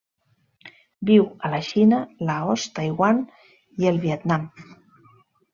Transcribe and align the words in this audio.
Viu 1.09 1.27
a 1.49 1.51
la 1.55 1.59
Xina, 1.67 1.99
Laos, 2.29 2.65
Taiwan 2.79 3.21
i 3.85 3.91
el 3.93 4.01
Vietnam. 4.07 4.49